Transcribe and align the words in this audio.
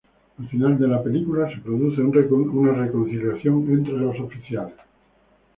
Al 0.39 0.47
final 0.49 0.79
de 0.79 0.87
la 0.87 1.03
película, 1.03 1.47
se 1.53 1.61
produce 1.61 2.01
una 2.01 2.73
reconciliación 2.75 3.69
entre 3.71 3.93
los 3.97 4.19
oficiales. 4.19 4.73